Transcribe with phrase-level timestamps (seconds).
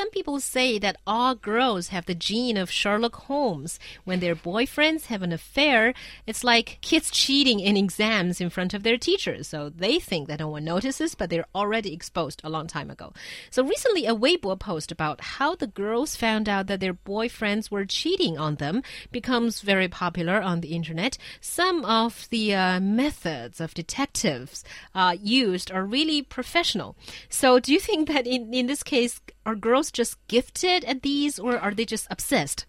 [0.00, 3.78] some people say that all girls have the gene of Sherlock Holmes.
[4.04, 5.92] When their boyfriends have an affair,
[6.26, 9.46] it's like kids cheating in exams in front of their teachers.
[9.48, 13.12] So they think that no one notices, but they're already exposed a long time ago.
[13.50, 17.84] So recently, a Weibo post about how the girls found out that their boyfriends were
[17.84, 18.82] cheating on them
[19.12, 21.18] becomes very popular on the internet.
[21.42, 24.64] Some of the uh, methods of detectives
[24.94, 26.96] uh, used are really professional.
[27.28, 31.38] So, do you think that in, in this case, are girls just gifted at these
[31.38, 32.66] or are they just obsessed?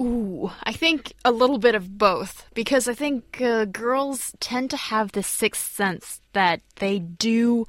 [0.00, 4.76] Ooh, I think a little bit of both because I think uh, girls tend to
[4.76, 7.66] have this sixth sense that they do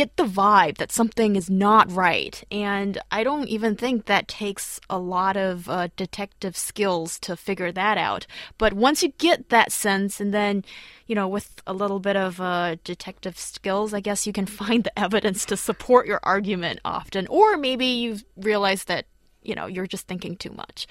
[0.00, 2.42] get the vibe that something is not right.
[2.50, 7.70] And I don't even think that takes a lot of uh, detective skills to figure
[7.70, 8.26] that out.
[8.56, 10.64] But once you get that sense, and then,
[11.06, 14.84] you know, with a little bit of uh, detective skills, I guess you can find
[14.84, 17.26] the evidence to support your argument often.
[17.26, 19.04] Or maybe you've realized that,
[19.42, 20.86] you know, you're just thinking too much.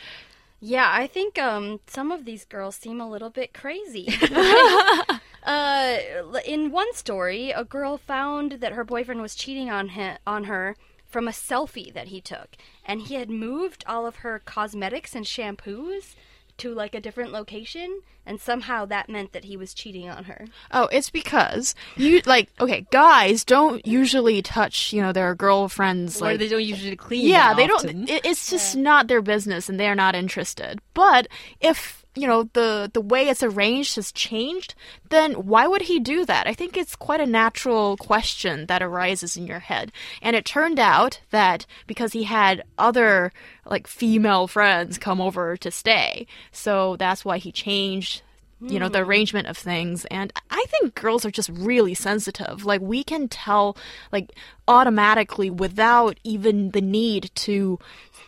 [0.62, 4.08] Yeah, I think um, some of these girls seem a little bit crazy.
[5.50, 5.98] uh,
[6.46, 10.76] in one story, a girl found that her boyfriend was cheating on him, on her
[11.08, 12.56] from a selfie that he took,
[12.86, 16.14] and he had moved all of her cosmetics and shampoos
[16.58, 20.46] to like a different location and somehow that meant that he was cheating on her.
[20.72, 26.26] Oh, it's because you like okay, guys don't usually touch, you know, their girlfriends or
[26.26, 27.28] like they don't usually clean.
[27.28, 28.06] Yeah, they often.
[28.06, 28.82] don't it, it's just yeah.
[28.82, 30.80] not their business and they are not interested.
[30.94, 31.28] But
[31.60, 34.74] if you know the the way it's arranged has changed
[35.10, 36.48] then why would he do that?
[36.48, 39.92] I think it's quite a natural question that arises in your head.
[40.22, 43.32] And it turned out that because he had other
[43.66, 48.22] like female friends come over to stay so that's why he changed
[48.62, 49.10] you know the hmm.
[49.10, 50.06] arrangement of things.
[50.06, 52.66] And i think girls are just really sensitive.
[52.66, 53.78] Like we can tell
[54.12, 54.32] like
[54.68, 57.80] automatically without even the need to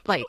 [0.08, 0.26] like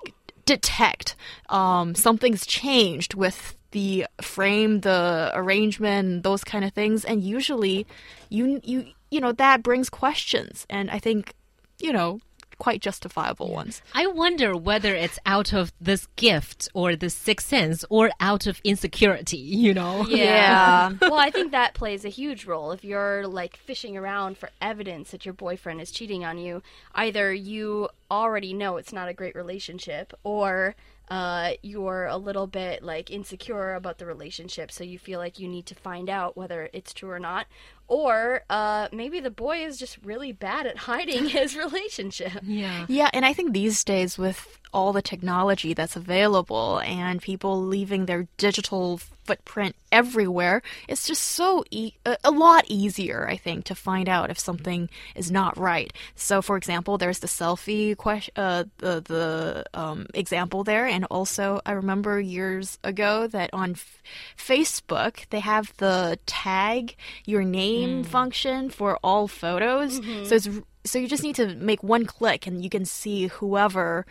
[0.53, 1.17] detect
[1.49, 7.87] um, something's changed with the frame, the arrangement, those kind of things, and usually,
[8.29, 11.35] you you you know that brings questions, and I think
[11.81, 12.21] you know
[12.63, 13.83] quite justifiable ones.
[13.93, 18.61] I wonder whether it's out of this gift or the sixth sense or out of
[18.63, 20.07] insecurity, you know?
[20.13, 20.91] Yeah.
[20.91, 20.93] yeah.
[21.01, 22.71] well, I think that plays a huge role.
[22.71, 26.63] If you're like fishing around for evidence that your boyfriend is cheating on you,
[26.95, 30.77] either you already know it's not a great relationship or
[31.09, 35.49] uh, you're a little bit like insecure about the relationship, so you feel like you
[35.49, 37.47] need to find out whether it's true or not.
[37.89, 42.41] Or uh, maybe the boy is just really bad at hiding his relationship.
[42.43, 42.87] Yeah.
[42.89, 48.07] Yeah, and I think these days with all the technology that's available and people leaving
[48.07, 49.01] their digital
[49.33, 51.93] footprint everywhere, it's just so e
[52.25, 55.93] a lot easier, I think, to find out if something is not right.
[56.15, 61.61] So, for example, there's the selfie question, uh, the the um, example there, and also
[61.65, 63.77] I remember years ago that on
[64.37, 68.07] Facebook they have the tag your name mm.
[68.07, 69.99] function for all photos.
[69.99, 70.25] Mm -hmm.
[70.27, 70.49] So it's
[70.85, 74.07] so you just need to make one click and you can see whoever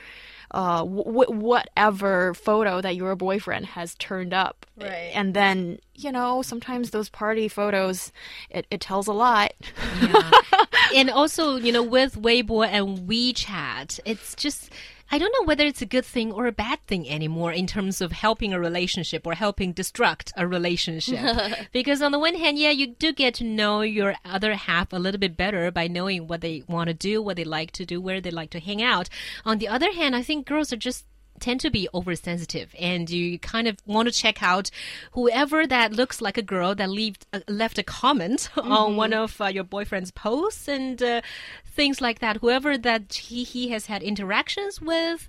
[0.54, 4.66] uh, whatever photo that your boyfriend has turned up.
[4.78, 5.12] Right.
[5.14, 8.12] And then, you know, sometimes those party photos,
[8.50, 9.54] it, it tells a lot.
[10.02, 10.32] Yeah.
[10.96, 14.70] and also, you know, with Weibo and WeChat, it's just
[15.14, 18.00] I don't know whether it's a good thing or a bad thing anymore in terms
[18.00, 21.20] of helping a relationship or helping destruct a relationship.
[21.74, 25.00] because on the one hand, yeah, you do get to know your other half a
[25.00, 28.00] little bit better by knowing what they want to do, what they like to do,
[28.00, 29.10] where they like to hang out.
[29.44, 31.06] On the other hand, I think girls are just
[31.42, 34.70] tend to be oversensitive and you kind of want to check out
[35.14, 38.72] whoever that looks like a girl that left, uh, left a comment mm -hmm.
[38.72, 41.22] on one of uh, your boyfriend's posts and uh,
[41.76, 45.28] things like that whoever that he, he has had interactions with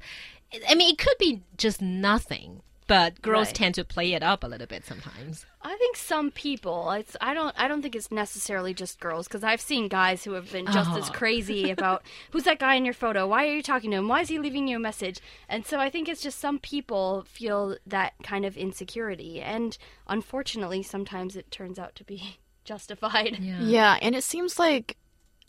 [0.71, 3.54] i mean it could be just nothing but girls right.
[3.54, 5.47] tend to play it up a little bit sometimes.
[5.62, 6.91] I think some people.
[6.91, 10.32] It's I don't I don't think it's necessarily just girls because I've seen guys who
[10.32, 10.97] have been just oh.
[10.97, 11.12] as uh-huh.
[11.12, 13.26] crazy about who's that guy in your photo?
[13.26, 14.09] Why are you talking to him?
[14.09, 15.20] Why is he leaving you a message?
[15.49, 19.76] And so I think it's just some people feel that kind of insecurity, and
[20.08, 23.38] unfortunately, sometimes it turns out to be justified.
[23.40, 24.96] Yeah, yeah and it seems like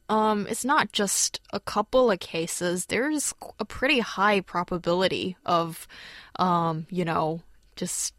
[0.10, 2.88] um, it's not just a couple of cases.
[2.88, 5.88] There's a pretty high probability of
[6.38, 7.42] um, you know,
[7.76, 8.14] just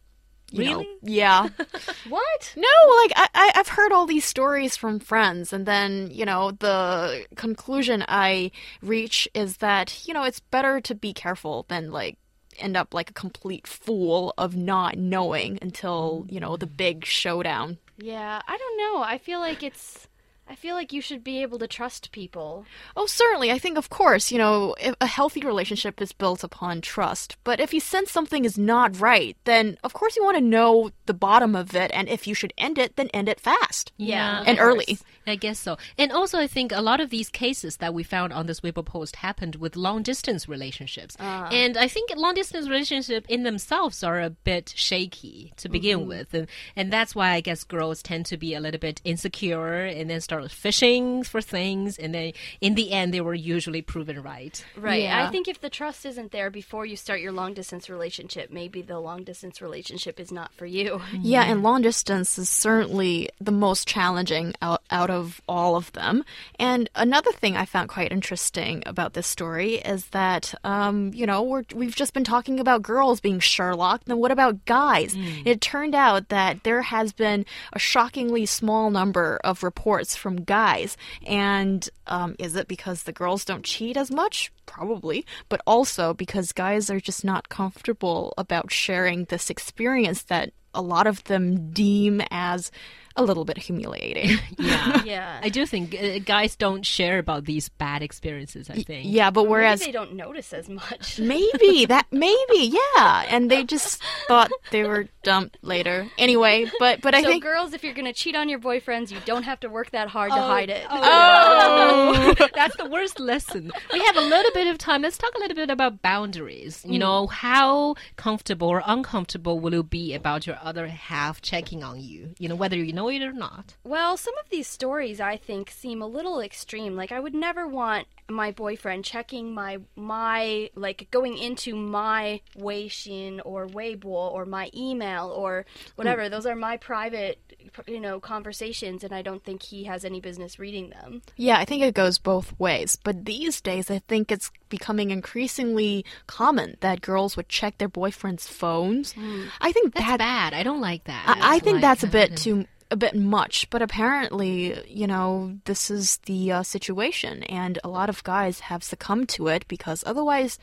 [0.50, 0.84] you really?
[0.84, 1.42] Know, yeah.
[2.08, 2.54] what?
[2.56, 2.68] No,
[3.02, 8.04] like I, I've heard all these stories from friends, and then you know the conclusion
[8.08, 8.50] I
[8.82, 12.18] reach is that you know it's better to be careful than like
[12.58, 17.78] end up like a complete fool of not knowing until you know the big showdown.
[17.98, 19.02] Yeah, I don't know.
[19.02, 20.08] I feel like it's
[20.46, 22.66] I feel like you should be able to trust people.
[22.96, 23.50] Oh, certainly.
[23.50, 27.36] I think, of course, you know, if a healthy relationship is built upon trust.
[27.44, 30.90] But if you sense something is not right, then of course you want to know
[31.06, 31.90] the bottom of it.
[31.94, 33.92] And if you should end it, then end it fast.
[33.96, 34.98] Yeah, And early.
[35.26, 35.78] I guess so.
[35.96, 38.84] And also, I think a lot of these cases that we found on this Weibo
[38.84, 41.16] post happened with long distance relationships.
[41.18, 41.48] Ah.
[41.50, 46.08] And I think long distance relationships in themselves are a bit shaky to begin mm-hmm.
[46.08, 46.34] with.
[46.34, 50.10] And, and that's why I guess girls tend to be a little bit insecure and
[50.10, 51.98] then start fishing for things.
[51.98, 54.64] And then in the end, they were usually proven right.
[54.76, 55.02] Right.
[55.02, 55.26] Yeah.
[55.26, 58.82] I think if the trust isn't there before you start your long distance relationship, maybe
[58.82, 61.00] the long distance relationship is not for you.
[61.24, 66.22] Yeah, and long distance is certainly the most challenging out, out of all of them.
[66.58, 71.42] And another thing I found quite interesting about this story is that, um, you know,
[71.42, 74.04] we're, we've just been talking about girls being Sherlock.
[74.04, 75.14] Then what about guys?
[75.44, 80.96] It turned out that there has been a shockingly small number of reports from guys.
[81.26, 84.50] And um, is it because the girls don't cheat as much?
[84.64, 90.80] Probably, but also because guys are just not comfortable about sharing this experience that a
[90.80, 92.70] lot of them deem as
[93.16, 94.38] a little bit humiliating.
[94.56, 95.02] Yeah.
[95.04, 95.40] Yeah.
[95.42, 99.06] I do think uh, guys don't share about these bad experiences, I think.
[99.06, 101.18] yeah, but whereas maybe they don't notice as much.
[101.18, 106.08] maybe that maybe yeah, and they just thought they were dumped later.
[106.18, 109.10] Anyway, but but I so, think girls, if you're going to cheat on your boyfriends,
[109.10, 110.86] you don't have to work that hard to hide it.
[110.88, 113.70] Oh, that's the worst lesson.
[113.92, 115.02] We have a little bit of time.
[115.02, 116.84] Let's talk a little bit about boundaries.
[116.86, 122.00] You know, how comfortable or uncomfortable will you be about your other half checking on
[122.00, 122.34] you?
[122.38, 123.74] You know, whether you know it or not.
[123.84, 126.96] Well, some of these stories I think seem a little extreme.
[126.96, 133.40] Like I would never want my boyfriend checking my my like going into my Weixin
[133.44, 135.66] or Weibo or my email or
[135.96, 136.24] whatever.
[136.24, 136.30] Hmm.
[136.30, 137.38] Those are my private
[137.86, 141.22] you know conversations and I don't think he has any business reading them.
[141.36, 142.96] yeah, I think it goes both ways.
[143.02, 148.48] But these days, I think it's becoming increasingly common that girls would check their boyfriends'
[148.48, 149.12] phones.
[149.12, 149.44] Hmm.
[149.60, 150.54] I think That's that bad.
[150.54, 151.24] I don't like that.
[151.26, 155.58] I, I think Like, that's a bit too a bit much, but apparently, you know,
[155.64, 160.04] this is the uh, situation, and a lot of guys have succumbed to it because
[160.06, 160.60] otherwise,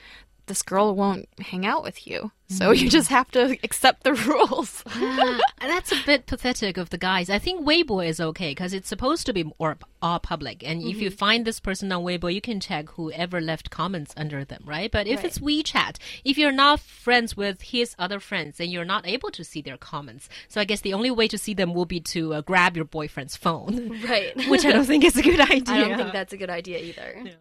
[0.48, 2.32] this girl won't hang out with you.
[2.50, 4.84] So you just have to accept the rules.
[4.88, 7.30] Ah, that's a bit pathetic of the guys.
[7.30, 10.62] I think Weibo is okay because it's supposed to be more all public.
[10.68, 14.44] And if you find this person on Weibo, you can check whoever left comments under
[14.44, 14.92] them, right?
[14.92, 15.26] But if Right.
[15.28, 15.96] it's WeChat,
[16.26, 19.78] if you're not friends with his other friends, then you're not able to see their
[19.78, 20.28] comments.
[20.50, 22.86] So I guess the only way to see them will be to uh, grab your
[22.86, 24.36] boyfriend's phone, Right.
[24.50, 25.64] which I don't think is a good idea.
[25.76, 27.32] I don't think that's a good idea either.